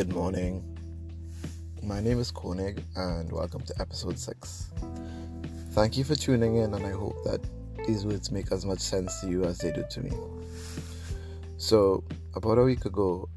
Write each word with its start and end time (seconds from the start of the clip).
good 0.00 0.14
morning. 0.14 0.64
My 1.82 2.00
name 2.00 2.20
is 2.20 2.30
Koenig, 2.30 2.82
and 2.96 3.30
welcome 3.30 3.60
to 3.60 3.74
episode 3.78 4.18
6. 4.18 4.70
Thank 5.72 5.98
you 5.98 6.04
for 6.04 6.14
tuning 6.14 6.56
in, 6.56 6.72
and 6.72 6.86
I 6.86 6.92
hope 6.92 7.22
that 7.24 7.38
these 7.86 8.06
words 8.06 8.30
make 8.30 8.50
as 8.50 8.64
much 8.64 8.78
sense 8.78 9.20
to 9.20 9.28
you 9.28 9.44
as 9.44 9.58
they 9.58 9.70
do 9.70 9.84
to 9.90 10.00
me. 10.00 10.10
So, 11.58 12.02
about 12.34 12.56
a 12.56 12.62
week 12.62 12.86
ago, 12.86 13.28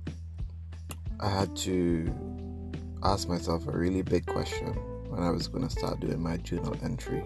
I 1.20 1.28
had 1.28 1.54
to 1.68 2.10
ask 3.04 3.28
myself 3.28 3.68
a 3.68 3.78
really 3.78 4.02
big 4.02 4.26
question 4.26 4.68
when 5.10 5.22
I 5.22 5.32
was 5.32 5.50
going 5.50 5.68
to 5.68 5.70
start 5.70 6.00
doing 6.00 6.24
my 6.24 6.38
journal 6.38 6.78
entry. 6.82 7.26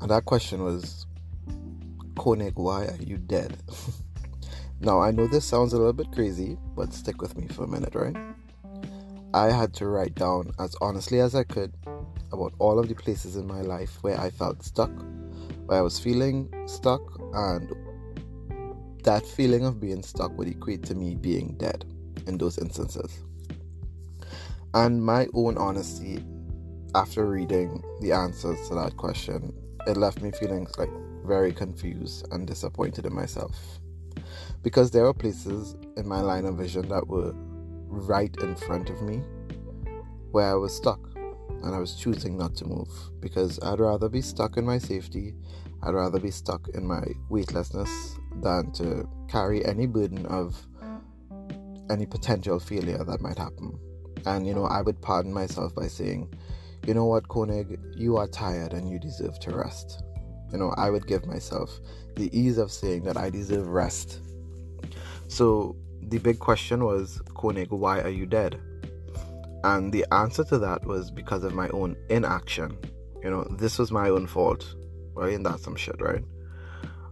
And 0.00 0.12
that 0.12 0.26
question 0.26 0.62
was 0.62 1.06
Koenig, 2.14 2.54
why 2.54 2.84
are 2.84 3.02
you 3.02 3.18
dead? 3.18 3.56
Now, 4.80 5.00
I 5.00 5.10
know 5.10 5.26
this 5.26 5.46
sounds 5.46 5.72
a 5.72 5.78
little 5.78 5.94
bit 5.94 6.12
crazy, 6.12 6.58
but 6.76 6.92
stick 6.92 7.22
with 7.22 7.36
me 7.36 7.48
for 7.48 7.64
a 7.64 7.68
minute, 7.68 7.94
right? 7.94 8.16
I 9.32 9.50
had 9.50 9.72
to 9.74 9.86
write 9.86 10.14
down 10.14 10.52
as 10.58 10.76
honestly 10.82 11.20
as 11.20 11.34
I 11.34 11.44
could 11.44 11.72
about 12.30 12.52
all 12.58 12.78
of 12.78 12.88
the 12.88 12.94
places 12.94 13.36
in 13.36 13.46
my 13.46 13.62
life 13.62 13.98
where 14.02 14.20
I 14.20 14.28
felt 14.28 14.62
stuck, 14.62 14.90
where 15.64 15.78
I 15.78 15.80
was 15.80 15.98
feeling 15.98 16.52
stuck, 16.66 17.00
and 17.32 17.72
that 19.02 19.26
feeling 19.26 19.64
of 19.64 19.80
being 19.80 20.02
stuck 20.02 20.36
would 20.36 20.48
equate 20.48 20.82
to 20.84 20.94
me 20.94 21.14
being 21.14 21.56
dead 21.56 21.86
in 22.26 22.36
those 22.36 22.58
instances. 22.58 23.24
And 24.74 25.02
my 25.02 25.26
own 25.32 25.56
honesty, 25.56 26.22
after 26.94 27.24
reading 27.24 27.82
the 28.02 28.12
answers 28.12 28.68
to 28.68 28.74
that 28.74 28.98
question, 28.98 29.54
it 29.86 29.96
left 29.96 30.20
me 30.20 30.32
feeling 30.32 30.66
like 30.76 30.90
very 31.24 31.52
confused 31.52 32.28
and 32.30 32.46
disappointed 32.46 33.06
in 33.06 33.14
myself 33.14 33.80
because 34.62 34.90
there 34.90 35.04
were 35.04 35.14
places 35.14 35.76
in 35.96 36.06
my 36.06 36.20
line 36.20 36.44
of 36.44 36.56
vision 36.56 36.88
that 36.88 37.06
were 37.06 37.32
right 37.88 38.34
in 38.40 38.54
front 38.56 38.90
of 38.90 39.02
me 39.02 39.22
where 40.32 40.50
I 40.50 40.54
was 40.54 40.74
stuck 40.74 41.00
and 41.62 41.74
I 41.74 41.78
was 41.78 41.94
choosing 41.94 42.36
not 42.36 42.54
to 42.56 42.64
move 42.66 42.88
because 43.20 43.58
I'd 43.62 43.80
rather 43.80 44.08
be 44.08 44.20
stuck 44.20 44.56
in 44.56 44.64
my 44.64 44.78
safety, 44.78 45.34
I'd 45.82 45.94
rather 45.94 46.20
be 46.20 46.30
stuck 46.30 46.68
in 46.74 46.86
my 46.86 47.04
weightlessness 47.30 48.16
than 48.42 48.72
to 48.72 49.08
carry 49.28 49.64
any 49.64 49.86
burden 49.86 50.26
of 50.26 50.66
any 51.90 52.06
potential 52.06 52.58
failure 52.58 53.02
that 53.04 53.20
might 53.20 53.38
happen. 53.38 53.78
And 54.26 54.46
you 54.46 54.54
know, 54.54 54.64
I 54.64 54.82
would 54.82 55.00
pardon 55.00 55.32
myself 55.32 55.74
by 55.74 55.86
saying, 55.86 56.34
you 56.86 56.94
know 56.94 57.06
what, 57.06 57.28
Koenig, 57.28 57.78
you 57.96 58.16
are 58.16 58.26
tired 58.26 58.72
and 58.72 58.88
you 58.88 58.98
deserve 58.98 59.38
to 59.40 59.56
rest. 59.56 60.02
You 60.52 60.58
know, 60.58 60.74
I 60.76 60.90
would 60.90 61.06
give 61.06 61.26
myself 61.26 61.80
the 62.14 62.30
ease 62.36 62.58
of 62.58 62.70
saying 62.70 63.02
that 63.04 63.16
I 63.16 63.30
deserve 63.30 63.68
rest 63.68 64.20
so 65.28 65.76
the 66.02 66.18
big 66.18 66.38
question 66.38 66.84
was, 66.84 67.20
Koenig, 67.34 67.70
why 67.70 68.00
are 68.00 68.10
you 68.10 68.26
dead? 68.26 68.60
And 69.64 69.92
the 69.92 70.06
answer 70.12 70.44
to 70.44 70.58
that 70.58 70.84
was 70.84 71.10
because 71.10 71.42
of 71.42 71.54
my 71.54 71.68
own 71.70 71.96
inaction. 72.08 72.78
You 73.22 73.30
know, 73.30 73.44
this 73.58 73.78
was 73.78 73.90
my 73.90 74.08
own 74.08 74.26
fault, 74.26 74.74
right? 75.14 75.34
And 75.34 75.44
that's 75.44 75.64
some 75.64 75.74
shit, 75.74 76.00
right? 76.00 76.22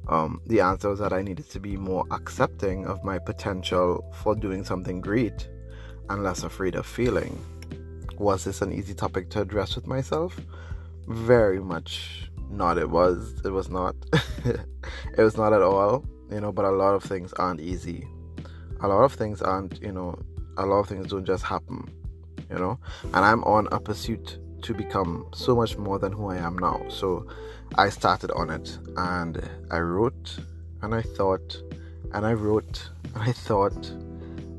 Um, 0.08 0.40
the 0.46 0.60
answer 0.60 0.90
was 0.90 1.00
that 1.00 1.12
I 1.12 1.22
needed 1.22 1.50
to 1.50 1.60
be 1.60 1.76
more 1.76 2.04
accepting 2.10 2.86
of 2.86 3.02
my 3.02 3.18
potential 3.18 4.04
for 4.22 4.34
doing 4.34 4.62
something 4.62 5.00
great 5.00 5.48
and 6.10 6.22
less 6.22 6.44
afraid 6.44 6.76
of 6.76 6.86
failing. 6.86 7.38
Was 8.18 8.44
this 8.44 8.62
an 8.62 8.72
easy 8.72 8.94
topic 8.94 9.30
to 9.30 9.40
address 9.40 9.74
with 9.74 9.86
myself? 9.86 10.38
Very 11.06 11.60
much 11.60 12.30
not. 12.50 12.78
It 12.78 12.90
was. 12.90 13.40
It 13.44 13.50
was 13.50 13.68
not. 13.68 13.96
it 14.44 15.22
was 15.22 15.36
not 15.36 15.52
at 15.52 15.62
all 15.62 16.04
you 16.30 16.40
know 16.40 16.52
but 16.52 16.64
a 16.64 16.70
lot 16.70 16.94
of 16.94 17.02
things 17.02 17.32
aren't 17.34 17.60
easy 17.60 18.06
a 18.80 18.88
lot 18.88 19.02
of 19.02 19.12
things 19.12 19.42
aren't 19.42 19.80
you 19.80 19.92
know 19.92 20.18
a 20.58 20.66
lot 20.66 20.80
of 20.80 20.88
things 20.88 21.08
don't 21.08 21.24
just 21.24 21.44
happen 21.44 21.88
you 22.50 22.58
know 22.58 22.78
and 23.04 23.16
i'm 23.16 23.42
on 23.44 23.68
a 23.72 23.80
pursuit 23.80 24.38
to 24.62 24.74
become 24.74 25.26
so 25.34 25.54
much 25.54 25.76
more 25.76 25.98
than 25.98 26.12
who 26.12 26.28
i 26.30 26.36
am 26.36 26.56
now 26.58 26.80
so 26.88 27.26
i 27.76 27.88
started 27.88 28.30
on 28.32 28.50
it 28.50 28.78
and 28.96 29.48
i 29.70 29.78
wrote 29.78 30.38
and 30.82 30.94
i 30.94 31.02
thought 31.02 31.56
and 32.12 32.26
i 32.26 32.32
wrote 32.32 32.90
and 33.14 33.22
i 33.22 33.32
thought 33.32 33.86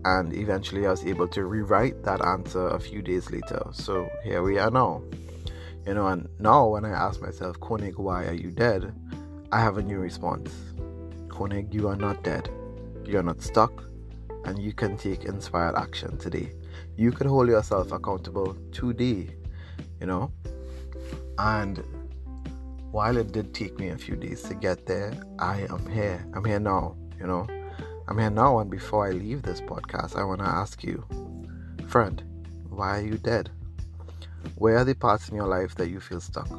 and 0.05 0.33
eventually 0.33 0.85
i 0.85 0.91
was 0.91 1.03
able 1.05 1.27
to 1.27 1.45
rewrite 1.45 2.03
that 2.03 2.23
answer 2.23 2.67
a 2.69 2.79
few 2.79 3.01
days 3.01 3.31
later 3.31 3.61
so 3.71 4.07
here 4.23 4.43
we 4.43 4.59
are 4.59 4.69
now 4.69 5.01
you 5.85 5.93
know 5.93 6.07
and 6.07 6.27
now 6.39 6.67
when 6.67 6.85
i 6.85 6.89
ask 6.89 7.21
myself 7.21 7.59
koenig 7.59 7.97
why 7.97 8.25
are 8.25 8.33
you 8.33 8.51
dead 8.51 8.93
i 9.51 9.59
have 9.59 9.77
a 9.77 9.81
new 9.83 9.99
response 9.99 10.51
Koenig, 11.35 11.73
you 11.73 11.89
are 11.89 11.97
not 11.97 12.23
dead. 12.23 12.49
You 13.05 13.19
are 13.19 13.23
not 13.23 13.41
stuck, 13.41 13.83
and 14.45 14.57
you 14.57 14.71
can 14.71 14.95
take 14.95 15.25
inspired 15.25 15.75
action 15.75 16.17
today. 16.17 16.53
You 16.95 17.11
can 17.11 17.27
hold 17.27 17.49
yourself 17.49 17.91
accountable 17.91 18.55
today, 18.71 19.35
you 19.99 20.07
know. 20.07 20.31
And 21.37 21.83
while 22.91 23.17
it 23.17 23.33
did 23.33 23.53
take 23.53 23.77
me 23.77 23.89
a 23.89 23.97
few 23.97 24.15
days 24.15 24.43
to 24.43 24.55
get 24.55 24.85
there, 24.85 25.11
I 25.37 25.67
am 25.69 25.85
here. 25.91 26.25
I'm 26.33 26.45
here 26.45 26.61
now, 26.61 26.95
you 27.19 27.27
know. 27.27 27.45
I'm 28.07 28.17
here 28.17 28.29
now, 28.29 28.59
and 28.59 28.71
before 28.71 29.05
I 29.05 29.11
leave 29.11 29.41
this 29.41 29.59
podcast, 29.59 30.15
I 30.15 30.23
want 30.23 30.39
to 30.39 30.47
ask 30.47 30.85
you, 30.85 31.03
friend, 31.89 32.23
why 32.69 32.99
are 32.99 33.05
you 33.05 33.17
dead? 33.17 33.51
Where 34.55 34.77
are 34.77 34.85
the 34.85 34.95
parts 34.95 35.29
in 35.29 35.35
your 35.35 35.47
life 35.47 35.75
that 35.75 35.89
you 35.89 35.99
feel 35.99 36.21
stuck? 36.21 36.49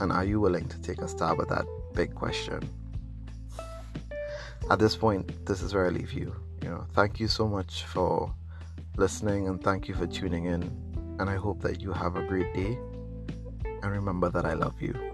And 0.00 0.12
are 0.12 0.24
you 0.24 0.40
willing 0.40 0.68
to 0.68 0.80
take 0.80 1.00
a 1.00 1.08
stab 1.08 1.40
at 1.40 1.48
that 1.48 1.66
big 1.94 2.14
question? 2.14 2.68
at 4.70 4.78
this 4.78 4.96
point, 4.96 5.46
this 5.46 5.62
is 5.62 5.74
where 5.74 5.86
I 5.86 5.88
leave 5.88 6.12
you. 6.12 6.34
You 6.62 6.70
know, 6.70 6.86
thank 6.92 7.18
you 7.20 7.28
so 7.28 7.48
much 7.48 7.84
for 7.84 8.32
listening 8.96 9.48
and 9.48 9.62
thank 9.62 9.88
you 9.88 9.94
for 9.94 10.06
tuning 10.06 10.44
in. 10.44 10.62
And 11.18 11.30
I 11.30 11.36
hope 11.36 11.62
that 11.62 11.80
you 11.80 11.92
have 11.92 12.16
a 12.16 12.22
great 12.22 12.52
day. 12.54 12.78
And 13.64 13.92
remember 13.92 14.28
that 14.30 14.44
I 14.44 14.54
love 14.54 14.80
you. 14.80 15.07